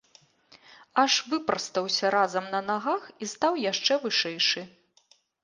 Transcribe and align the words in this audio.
Аж 1.01 1.17
выпрастаўся 1.33 2.05
разам 2.15 2.49
на 2.55 2.63
нагах 2.71 3.01
і 3.23 3.29
стаў 3.35 3.53
яшчэ 3.71 3.93
вышэйшы. 4.09 4.67